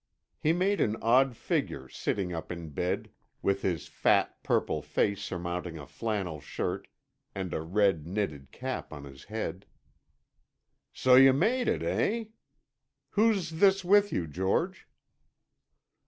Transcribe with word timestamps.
He 0.39 0.51
made 0.51 0.81
an 0.81 0.95
odd 0.99 1.37
figure 1.37 1.87
sitting 1.87 2.33
up 2.33 2.51
in 2.51 2.69
bed, 2.69 3.11
with 3.43 3.61
his 3.61 3.85
fat, 3.87 4.35
purple 4.41 4.81
face 4.81 5.21
surmounting 5.21 5.77
a 5.77 5.85
flannel 5.85 6.39
shirt, 6.41 6.87
and 7.35 7.53
a 7.53 7.61
red, 7.61 8.07
knitted 8.07 8.51
cap 8.51 8.91
on 8.91 9.03
his 9.03 9.25
head. 9.25 9.67
"So 10.91 11.13
you 11.13 11.33
made 11.33 11.67
it, 11.67 11.83
eh? 11.83 12.23
Who's 13.11 13.51
this 13.59 13.85
with 13.85 14.11
you, 14.11 14.25
George?" 14.25 14.87